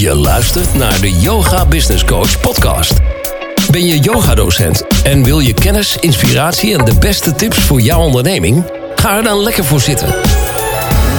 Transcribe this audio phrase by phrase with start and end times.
[0.00, 2.92] Je luistert naar de Yoga Business Coach podcast.
[3.70, 8.64] Ben je yogadocent en wil je kennis, inspiratie en de beste tips voor jouw onderneming?
[8.94, 10.14] Ga er dan lekker voor zitten.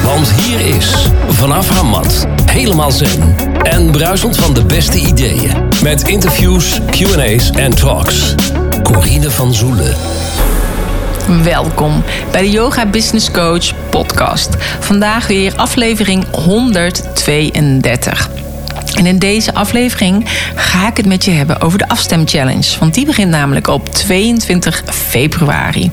[0.04, 0.91] Want hier is,
[1.28, 5.52] vanaf haar mat, helemaal zen en bruisend van de beste ideeën.
[5.84, 8.36] Met interviews, Q&A's en talks.
[8.84, 9.95] Corine van Zoelen.
[11.43, 14.50] Welkom bij de Yoga Business Coach podcast.
[14.79, 18.41] Vandaag weer aflevering 132.
[18.96, 22.79] En in deze aflevering ga ik het met je hebben over de afstemchallenge.
[22.79, 25.92] Want die begint namelijk op 22 februari.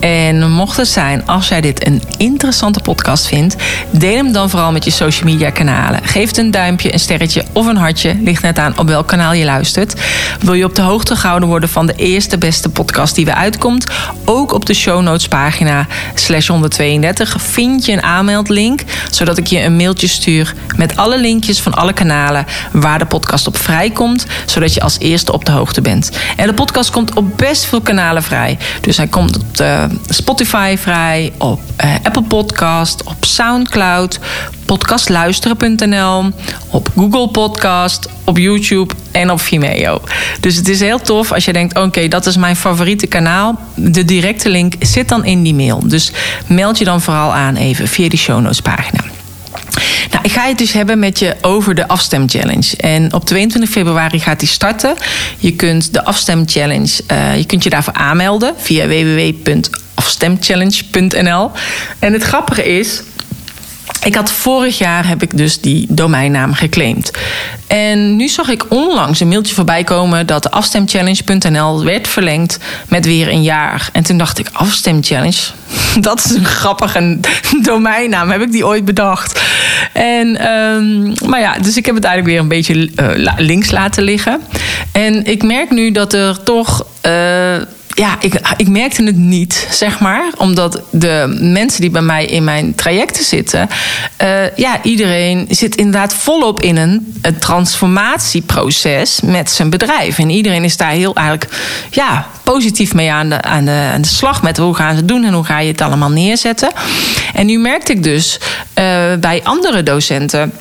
[0.00, 3.56] En mocht het zijn, als jij dit een interessante podcast vindt,
[3.90, 6.00] deel hem dan vooral met je social media kanalen.
[6.04, 8.16] Geef het een duimpje, een sterretje of een hartje.
[8.20, 10.00] Ligt net aan op welk kanaal je luistert.
[10.40, 13.86] Wil je op de hoogte gehouden worden van de eerste beste podcast die weer uitkomt?
[14.24, 19.62] Ook op de show notes pagina slash 132 vind je een aanmeldlink, zodat ik je
[19.62, 22.17] een mailtje stuur met alle linkjes van alle kanalen
[22.72, 26.10] waar de podcast op vrijkomt, zodat je als eerste op de hoogte bent.
[26.36, 28.58] En de podcast komt op best veel kanalen vrij.
[28.80, 29.64] Dus hij komt op
[30.08, 34.18] Spotify vrij, op uh, Apple Podcast, op SoundCloud,
[34.64, 36.30] podcastluisteren.nl,
[36.70, 40.00] op Google Podcast, op YouTube en op Vimeo.
[40.40, 43.58] Dus het is heel tof als je denkt: oké, dat is mijn favoriete kanaal.
[43.74, 45.88] De directe link zit dan in die mail.
[45.88, 46.12] Dus
[46.46, 49.17] meld je dan vooral aan even via die show notes pagina.
[50.10, 52.76] Nou, ik ga het dus hebben met je over de afstemchallenge.
[52.76, 54.96] En op 22 februari gaat die starten.
[55.38, 61.50] Je kunt de afstemchallenge, uh, je kunt je daarvoor aanmelden via www.afstemchallenge.nl.
[61.98, 63.02] En het grappige is,
[64.04, 67.10] ik had vorig jaar heb ik dus die domeinnaam geclaimd.
[67.66, 73.04] En nu zag ik onlangs een mailtje voorbij komen dat de afstemchallenge.nl werd verlengd met
[73.04, 73.88] weer een jaar.
[73.92, 75.40] En toen dacht ik, afstemchallenge,
[76.00, 77.18] dat is een grappige
[77.62, 78.30] domeinnaam.
[78.30, 79.42] Heb ik die ooit bedacht?
[79.92, 84.02] En, um, maar ja, dus ik heb het eigenlijk weer een beetje uh, links laten
[84.02, 84.40] liggen.
[84.92, 86.86] En ik merk nu dat er toch.
[87.06, 87.56] Uh,
[87.98, 90.24] ja, ik, ik merkte het niet, zeg maar.
[90.36, 93.68] Omdat de mensen die bij mij in mijn trajecten zitten...
[94.22, 100.18] Uh, ja, iedereen zit inderdaad volop in een, transformatieproces met zijn bedrijf.
[100.18, 101.50] En iedereen is daar heel eigenlijk
[101.90, 104.42] ja, positief mee aan de, aan, de, aan de slag...
[104.42, 106.72] met hoe gaan ze doen en hoe ga je het allemaal neerzetten.
[107.34, 108.84] En nu merkte ik dus uh,
[109.20, 110.52] bij andere docenten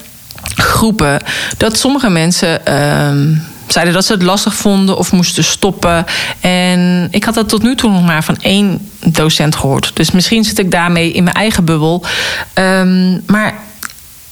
[0.55, 1.21] groepen...
[1.57, 2.61] dat sommige mensen...
[2.67, 3.37] Uh,
[3.67, 6.05] zeiden dat ze het lastig vonden of moesten stoppen.
[6.39, 9.91] En ik had dat tot nu toe nog maar van één docent gehoord.
[9.93, 12.05] Dus misschien zit ik daarmee in mijn eigen bubbel.
[12.53, 13.53] Um, maar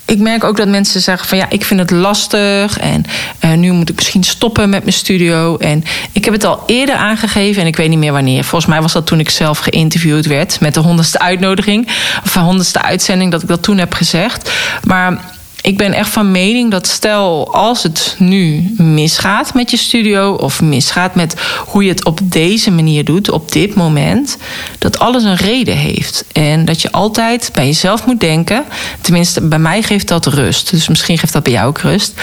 [0.06, 3.04] ik merk ook dat mensen zeggen van ja, ik vind het lastig en
[3.46, 5.58] uh, nu moet ik misschien stoppen met mijn studio.
[5.58, 8.44] En ik heb het al eerder aangegeven en ik weet niet meer wanneer.
[8.44, 11.88] Volgens mij was dat toen ik zelf geïnterviewd werd met de honderdste uitnodiging
[12.24, 14.52] of de honderdste uitzending dat ik dat toen heb gezegd.
[14.84, 15.35] Maar
[15.66, 20.62] ik ben echt van mening dat stel als het nu misgaat met je studio of
[20.62, 24.38] misgaat met hoe je het op deze manier doet, op dit moment,
[24.80, 26.26] dat alles een reden heeft.
[26.32, 28.64] En dat je altijd bij jezelf moet denken,
[29.02, 32.14] tenminste bij mij geeft dat rust, dus misschien geeft dat bij jou ook rust.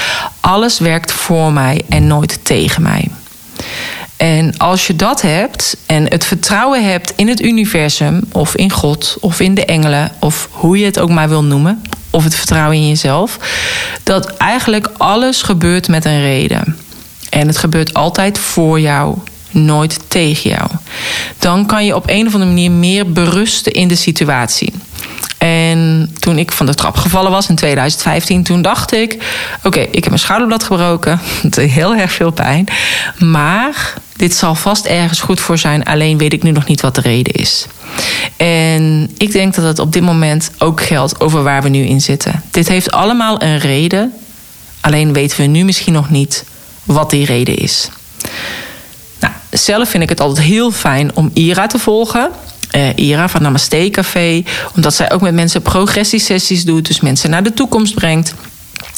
[0.40, 3.08] Alles werkt voor mij en nooit tegen mij.
[4.16, 9.16] En als je dat hebt en het vertrouwen hebt in het universum of in God
[9.20, 11.82] of in de engelen of hoe je het ook maar wil noemen,
[12.12, 13.38] of het vertrouwen in jezelf,
[14.02, 16.76] dat eigenlijk alles gebeurt met een reden.
[17.30, 19.18] En het gebeurt altijd voor jou,
[19.50, 20.70] nooit tegen jou.
[21.38, 24.72] Dan kan je op een of andere manier meer berusten in de situatie.
[25.38, 29.24] En toen ik van de trap gevallen was in 2015, toen dacht ik:
[29.62, 31.20] oké, ik heb mijn schouderblad gebroken.
[31.42, 32.66] Het deed heel erg veel pijn.
[33.18, 36.94] Maar dit zal vast ergens goed voor zijn, alleen weet ik nu nog niet wat
[36.94, 37.66] de reden is.
[38.36, 42.00] En ik denk dat het op dit moment ook geldt over waar we nu in
[42.00, 42.42] zitten.
[42.50, 44.12] Dit heeft allemaal een reden,
[44.80, 46.44] alleen weten we nu misschien nog niet
[46.84, 47.88] wat die reden is.
[49.20, 52.30] Nou, zelf vind ik het altijd heel fijn om Ira te volgen.
[52.76, 54.42] Uh, Ira van Namaste Café.
[54.76, 56.86] Omdat zij ook met mensen progressiesessies doet.
[56.86, 58.34] Dus mensen naar de toekomst brengt.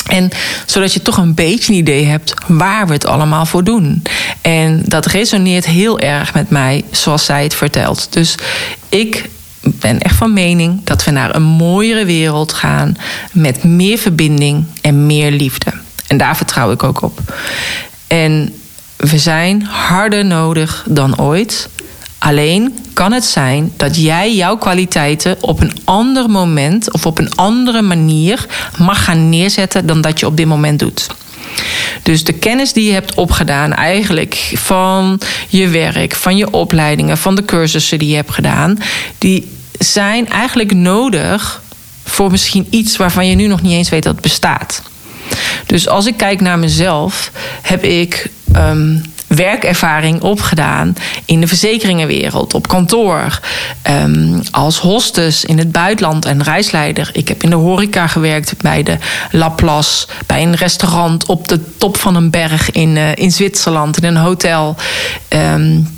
[0.08, 0.30] En
[0.66, 4.02] zodat je toch een beetje een idee hebt waar we het allemaal voor doen.
[4.40, 8.06] En dat resoneert heel erg met mij zoals zij het vertelt.
[8.10, 8.34] Dus
[8.88, 12.96] ik ben echt van mening dat we naar een mooiere wereld gaan
[13.32, 15.72] met meer verbinding en meer liefde.
[16.06, 17.20] En daar vertrouw ik ook op.
[18.06, 18.54] En
[18.96, 21.68] we zijn harder nodig dan ooit.
[22.18, 27.34] Alleen kan het zijn dat jij jouw kwaliteiten op een ander moment of op een
[27.34, 28.46] andere manier
[28.78, 31.06] mag gaan neerzetten dan dat je op dit moment doet.
[32.02, 37.34] Dus de kennis die je hebt opgedaan, eigenlijk van je werk, van je opleidingen, van
[37.34, 38.78] de cursussen die je hebt gedaan,
[39.18, 39.48] die
[39.78, 41.62] zijn eigenlijk nodig
[42.04, 44.82] voor misschien iets waarvan je nu nog niet eens weet dat het bestaat.
[45.66, 47.30] Dus als ik kijk naar mezelf,
[47.62, 48.96] heb ik ehm,
[49.34, 53.40] werkervaring opgedaan in de verzekeringenwereld, op kantoor,
[53.90, 57.10] um, als hostess in het buitenland en reisleider.
[57.12, 58.96] Ik heb in de horeca gewerkt bij de
[59.30, 64.04] Laplace, bij een restaurant op de top van een berg in, uh, in Zwitserland, in
[64.04, 64.76] een hotel.
[65.28, 65.88] Um,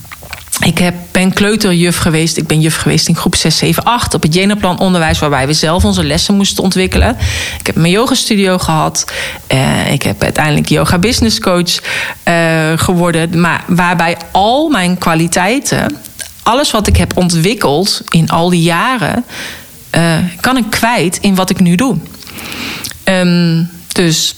[0.65, 2.37] ik heb, ben kleuterjuf geweest.
[2.37, 5.53] Ik ben juf geweest in groep 6, 7, 8 op het Jenaplan onderwijs, waarbij we
[5.53, 7.17] zelf onze lessen moesten ontwikkelen.
[7.59, 9.05] Ik heb mijn yogastudio gehad.
[9.53, 11.81] Uh, ik heb uiteindelijk yoga business coach
[12.29, 13.41] uh, geworden.
[13.41, 15.97] Maar waarbij al mijn kwaliteiten,
[16.43, 19.25] alles wat ik heb ontwikkeld in al die jaren,
[19.97, 21.97] uh, kan ik kwijt in wat ik nu doe.
[23.05, 24.35] Um, dus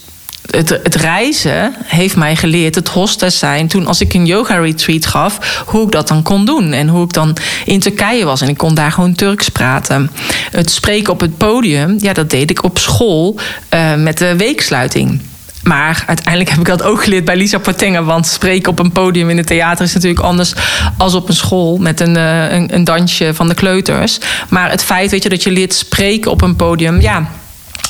[0.50, 3.68] het, reizen heeft mij geleerd, het hostess zijn.
[3.68, 6.72] Toen als ik een yoga retreat gaf, hoe ik dat dan kon doen.
[6.72, 8.40] En hoe ik dan in Turkije was.
[8.40, 10.10] En ik kon daar gewoon Turks praten.
[10.50, 13.38] Het spreken op het podium, ja, dat deed ik op school
[13.74, 15.20] uh, met de weeksluiting.
[15.62, 18.02] Maar uiteindelijk heb ik dat ook geleerd bij Lisa Portenga.
[18.02, 20.52] Want spreken op een podium in het theater is natuurlijk anders
[20.98, 24.18] als op een school met een, uh, een, een dansje van de kleuters.
[24.48, 27.28] Maar het feit weet je, dat je leert spreken op een podium, ja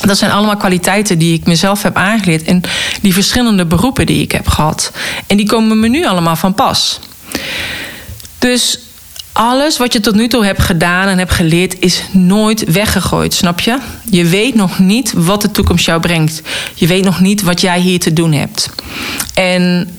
[0.01, 2.63] dat zijn allemaal kwaliteiten die ik mezelf heb aangeleerd in
[3.01, 4.91] die verschillende beroepen die ik heb gehad.
[5.27, 6.99] En die komen me nu allemaal van pas.
[8.37, 8.79] Dus
[9.31, 13.59] alles wat je tot nu toe hebt gedaan en hebt geleerd is nooit weggegooid, snap
[13.59, 13.77] je?
[14.09, 16.41] Je weet nog niet wat de toekomst jou brengt.
[16.75, 18.69] Je weet nog niet wat jij hier te doen hebt.
[19.33, 19.89] En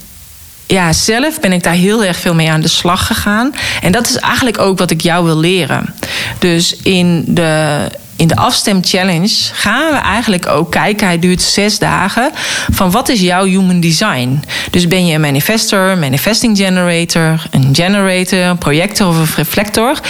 [0.67, 3.55] ja, zelf ben ik daar heel erg veel mee aan de slag gegaan.
[3.83, 5.95] En dat is eigenlijk ook wat ik jou wil leren.
[6.39, 7.91] Dus in de
[8.21, 11.07] in de afstem challenge gaan we eigenlijk ook kijken.
[11.07, 12.31] Hij duurt zes dagen.
[12.71, 14.43] Van wat is jouw human design?
[14.71, 20.01] Dus ben je een manifestor, manifesting generator, een generator, een projector of een reflector?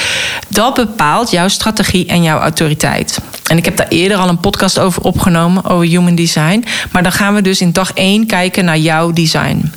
[0.49, 3.19] Dat bepaalt jouw strategie en jouw autoriteit.
[3.47, 6.65] En ik heb daar eerder al een podcast over opgenomen, over human design.
[6.91, 9.73] Maar dan gaan we dus in dag 1 kijken naar jouw design.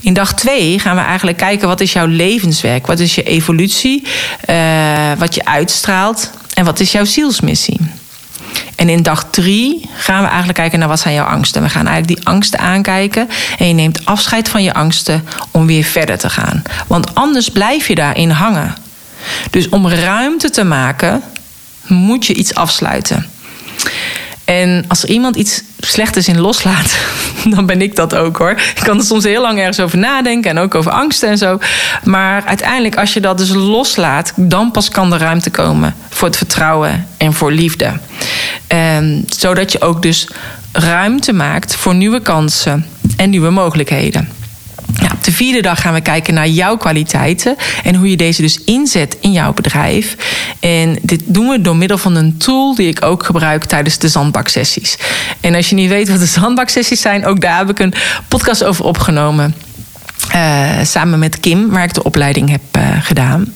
[0.00, 2.86] In dag 2 gaan we eigenlijk kijken wat is jouw levenswerk?
[2.86, 4.06] Wat is je evolutie?
[4.50, 6.30] Uh, wat je uitstraalt?
[6.56, 7.80] En wat is jouw zielsmissie?
[8.76, 11.62] En in dag drie gaan we eigenlijk kijken naar wat zijn jouw angsten.
[11.62, 13.28] We gaan eigenlijk die angsten aankijken.
[13.58, 16.62] En je neemt afscheid van je angsten om weer verder te gaan.
[16.86, 18.74] Want anders blijf je daarin hangen.
[19.50, 21.22] Dus om ruimte te maken,
[21.86, 23.26] moet je iets afsluiten.
[24.44, 26.96] En als er iemand iets slechts in loslaat,
[27.54, 28.50] dan ben ik dat ook hoor.
[28.50, 31.58] Ik kan er soms heel lang ergens over nadenken en ook over angsten en zo.
[32.04, 36.36] Maar uiteindelijk, als je dat dus loslaat, dan pas kan er ruimte komen voor het
[36.36, 37.92] vertrouwen en voor liefde.
[38.66, 40.28] En, zodat je ook dus
[40.72, 42.86] ruimte maakt voor nieuwe kansen
[43.16, 44.28] en nieuwe mogelijkheden.
[45.00, 48.42] Ja, op de vierde dag gaan we kijken naar jouw kwaliteiten en hoe je deze
[48.42, 50.16] dus inzet in jouw bedrijf.
[50.60, 54.08] En dit doen we door middel van een tool die ik ook gebruik tijdens de
[54.08, 54.98] zandbaksessies.
[55.40, 57.94] En als je niet weet wat de zandbaksessies zijn, ook daar heb ik een
[58.28, 59.54] podcast over opgenomen.
[60.34, 63.52] Uh, samen met Kim, waar ik de opleiding heb uh, gedaan.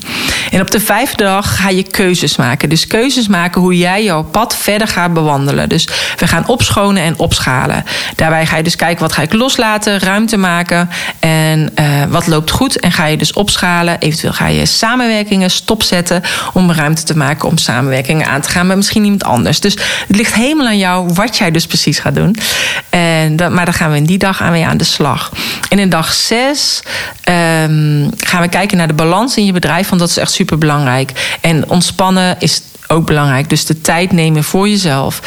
[0.50, 2.68] En op de vijfde dag ga je keuzes maken.
[2.68, 5.68] Dus keuzes maken hoe jij jouw pad verder gaat bewandelen.
[5.68, 7.84] Dus we gaan opschonen en opschalen.
[8.16, 12.50] Daarbij ga je dus kijken wat ga ik loslaten, ruimte maken en uh, wat loopt
[12.50, 12.80] goed.
[12.80, 13.98] En ga je dus opschalen.
[13.98, 16.22] Eventueel ga je samenwerkingen stopzetten
[16.52, 19.60] om ruimte te maken om samenwerkingen aan te gaan met misschien iemand anders.
[19.60, 19.74] Dus
[20.06, 22.36] het ligt helemaal aan jou wat jij dus precies gaat doen.
[22.90, 25.32] En dat, maar daar gaan we in die dag aan mee aan de slag.
[25.68, 26.82] En in dag zes
[27.28, 30.58] um, gaan we kijken naar de balans in je bedrijf, want dat is echt super
[30.58, 31.38] belangrijk.
[31.40, 33.48] En ontspannen is ook belangrijk.
[33.48, 35.20] Dus de tijd nemen voor jezelf,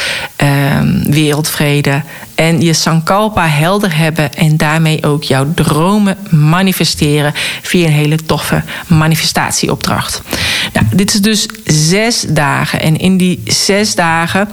[0.78, 2.02] um, wereldvrede
[2.36, 8.64] en je Sankalpa helder hebben en daarmee ook jouw dromen manifesteren via een hele toffe
[8.88, 10.22] manifestatieopdracht.
[10.74, 12.82] Nou, dit is dus zes dagen.
[12.82, 14.50] En in die zes dagen,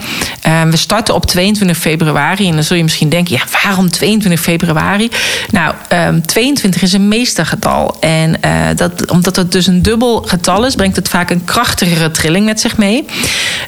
[0.47, 2.49] uh, we starten op 22 februari.
[2.49, 5.11] En dan zul je misschien denken, ja, waarom 22 februari?
[5.51, 7.97] Nou, um, 22 is een meestergetal.
[8.01, 12.11] En uh, dat, omdat het dus een dubbel getal is, brengt het vaak een krachtigere
[12.11, 13.05] trilling met zich mee.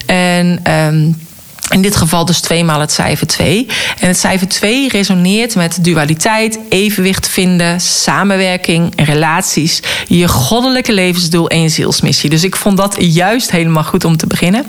[0.06, 0.60] En...
[0.72, 1.30] Um,
[1.72, 3.66] in dit geval dus tweemaal het cijfer 2.
[4.00, 11.62] En het cijfer 2 resoneert met dualiteit, evenwicht vinden, samenwerking, relaties, je goddelijke levensdoel en
[11.62, 12.30] je zielsmissie.
[12.30, 14.66] Dus ik vond dat juist helemaal goed om te beginnen.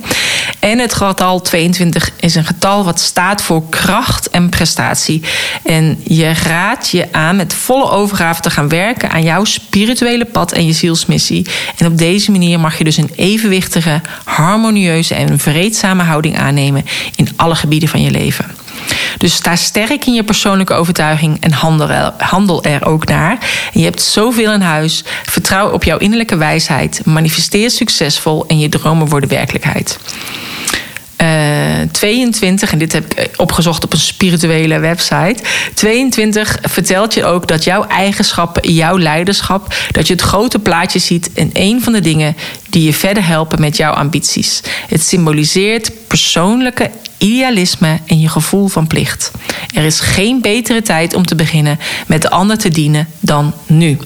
[0.59, 5.21] En het getal 22 is een getal wat staat voor kracht en prestatie.
[5.63, 10.51] En je raadt je aan met volle overgave te gaan werken aan jouw spirituele pad
[10.51, 11.45] en je zielsmissie.
[11.77, 17.27] En op deze manier mag je dus een evenwichtige, harmonieuze en vreedzame houding aannemen in
[17.35, 18.45] alle gebieden van je leven.
[19.17, 21.51] Dus sta sterk in je persoonlijke overtuiging en
[22.17, 23.37] handel er, ook naar.
[23.73, 25.03] Je hebt zoveel in huis.
[25.23, 27.01] Vertrouw op jouw innerlijke wijsheid.
[27.05, 29.99] Manifesteer succesvol en je dromen worden werkelijkheid.
[31.91, 35.35] 22, en dit heb ik opgezocht op een spirituele website.
[35.73, 41.29] 22 vertelt je ook dat jouw eigenschappen, jouw leiderschap, dat je het grote plaatje ziet
[41.33, 42.35] in een van de dingen
[42.69, 44.61] die je verder helpen met jouw ambities.
[44.87, 49.31] Het symboliseert persoonlijke idealisme en je gevoel van plicht.
[49.73, 53.97] Er is geen betere tijd om te beginnen met de ander te dienen dan nu.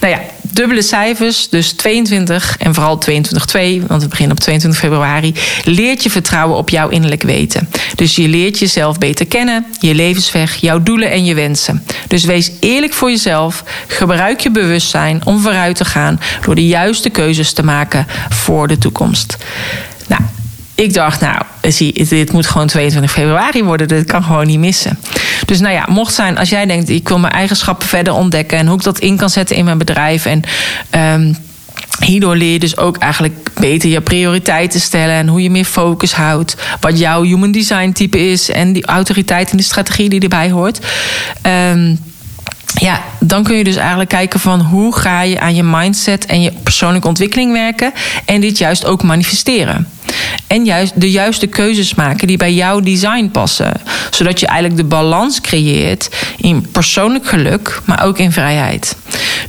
[0.00, 0.20] Nou ja,
[0.52, 6.10] dubbele cijfers, dus 22 en vooral 22-2, want we beginnen op 22 februari, leert je
[6.10, 7.68] vertrouwen op jouw innerlijk weten.
[7.94, 11.84] Dus je leert jezelf beter kennen, je levensweg, jouw doelen en je wensen.
[12.06, 17.10] Dus wees eerlijk voor jezelf, gebruik je bewustzijn om vooruit te gaan door de juiste
[17.10, 19.36] keuzes te maken voor de toekomst.
[20.06, 20.22] Nou,
[20.74, 23.88] ik dacht, nou, zie, dit moet gewoon 22 februari worden.
[23.88, 24.98] Dit kan gewoon niet missen.
[25.46, 28.66] Dus nou ja, mocht zijn, als jij denkt, ik wil mijn eigenschappen verder ontdekken en
[28.66, 30.26] hoe ik dat in kan zetten in mijn bedrijf.
[30.26, 30.42] En
[31.14, 31.36] um,
[32.00, 36.12] Hierdoor leer je dus ook eigenlijk beter je prioriteiten stellen en hoe je meer focus
[36.12, 36.56] houdt.
[36.80, 40.86] Wat jouw human design type is en die autoriteit en de strategie die erbij hoort.
[41.70, 41.98] Um,
[42.74, 46.42] ja, dan kun je dus eigenlijk kijken van hoe ga je aan je mindset en
[46.42, 47.92] je persoonlijke ontwikkeling werken
[48.24, 49.88] en dit juist ook manifesteren.
[50.46, 53.72] En juist de juiste keuzes maken die bij jouw design passen.
[54.10, 58.96] Zodat je eigenlijk de balans creëert in persoonlijk geluk, maar ook in vrijheid.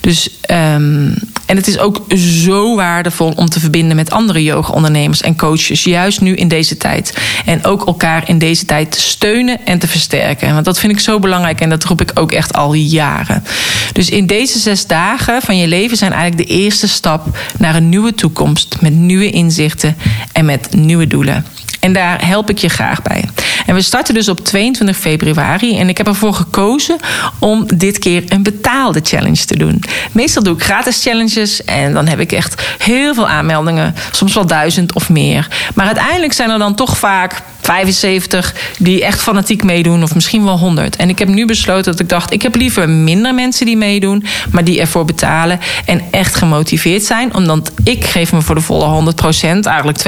[0.01, 1.15] Dus, um,
[1.53, 6.21] en het is ook zo waardevol om te verbinden met andere yoga-ondernemers en coaches, juist
[6.21, 7.17] nu in deze tijd.
[7.45, 10.53] En ook elkaar in deze tijd te steunen en te versterken.
[10.53, 13.43] Want dat vind ik zo belangrijk en dat roep ik ook echt al jaren.
[13.91, 17.89] Dus in deze zes dagen van je leven zijn eigenlijk de eerste stap naar een
[17.89, 19.97] nieuwe toekomst met nieuwe inzichten
[20.31, 21.45] en met nieuwe doelen.
[21.79, 23.29] En daar help ik je graag bij.
[23.65, 25.77] En we starten dus op 22 februari.
[25.77, 26.97] En ik heb ervoor gekozen
[27.39, 29.83] om dit keer een betaalde challenge te doen.
[30.11, 31.63] Meestal doe ik gratis challenges.
[31.63, 33.95] En dan heb ik echt heel veel aanmeldingen.
[34.11, 35.47] Soms wel duizend of meer.
[35.75, 40.03] Maar uiteindelijk zijn er dan toch vaak 75 die echt fanatiek meedoen.
[40.03, 40.95] Of misschien wel 100.
[40.95, 42.33] En ik heb nu besloten dat ik dacht...
[42.33, 44.25] ik heb liever minder mensen die meedoen.
[44.51, 45.59] Maar die ervoor betalen.
[45.85, 47.35] En echt gemotiveerd zijn.
[47.35, 50.03] Omdat ik geef me voor de volle 100% Eigenlijk 200%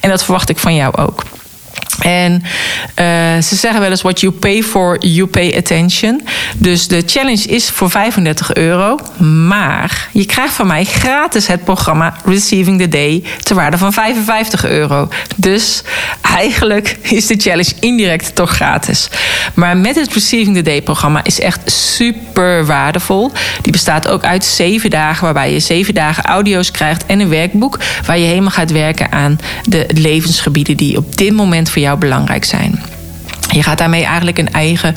[0.00, 1.22] En dat verwacht ik van jou ook.
[2.00, 2.42] En
[3.00, 6.22] uh, ze zeggen wel eens: what you pay for, you pay attention.
[6.56, 8.98] Dus de challenge is voor 35 euro.
[9.46, 14.66] Maar je krijgt van mij gratis het programma Receiving the Day ter waarde van 55
[14.66, 15.08] euro.
[15.36, 15.82] Dus
[16.20, 19.08] eigenlijk is de challenge indirect toch gratis.
[19.54, 23.32] Maar met het Receiving the Day programma is echt super waardevol.
[23.62, 27.78] Die bestaat ook uit zeven dagen, waarbij je zeven dagen audio's krijgt en een werkboek.
[28.06, 32.44] Waar je helemaal gaat werken aan de levensgebieden die op dit moment voor jou belangrijk
[32.44, 32.82] zijn.
[33.50, 34.94] Je gaat daarmee eigenlijk een eigen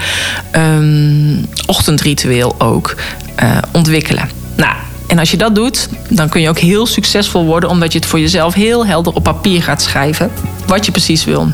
[0.56, 2.96] um, ochtendritueel ook
[3.44, 4.30] uh, ontwikkelen.
[4.56, 4.76] Nou,
[5.08, 8.08] en als je dat doet, dan kun je ook heel succesvol worden, omdat je het
[8.08, 10.32] voor jezelf heel helder op papier gaat schrijven
[10.68, 11.52] wat je precies wil.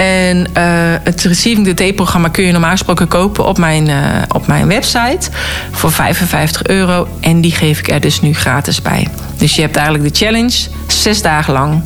[0.00, 0.64] En uh,
[1.02, 3.96] het Receiving the Day-programma kun je normaal gesproken kopen op mijn, uh,
[4.28, 5.30] op mijn website
[5.70, 7.08] voor 55 euro.
[7.20, 9.08] En die geef ik er dus nu gratis bij.
[9.36, 11.82] Dus je hebt eigenlijk de challenge, zes dagen lang,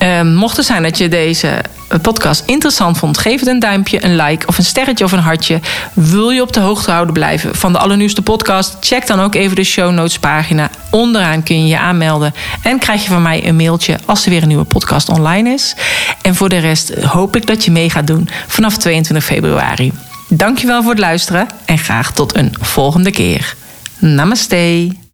[0.03, 1.62] Um, mocht het zijn dat je deze
[2.01, 5.60] podcast interessant vond, geef het een duimpje, een like of een sterretje of een hartje.
[5.93, 8.77] Wil je op de hoogte houden blijven van de allernieuwste podcast?
[8.79, 10.69] Check dan ook even de show notes pagina.
[10.89, 14.41] Onderaan kun je je aanmelden en krijg je van mij een mailtje als er weer
[14.41, 15.75] een nieuwe podcast online is.
[16.22, 19.91] En voor de rest hoop ik dat je mee gaat doen vanaf 22 februari.
[20.27, 23.55] Dankjewel voor het luisteren en graag tot een volgende keer.
[24.00, 25.08] Namaste.